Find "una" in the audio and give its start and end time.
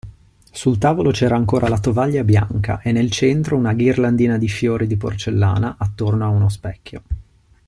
3.55-3.73